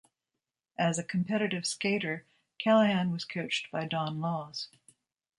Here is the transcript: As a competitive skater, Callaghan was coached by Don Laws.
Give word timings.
As 0.79 0.97
a 0.97 1.03
competitive 1.03 1.67
skater, 1.67 2.25
Callaghan 2.57 3.11
was 3.11 3.23
coached 3.23 3.69
by 3.69 3.85
Don 3.85 4.19
Laws. 4.19 4.67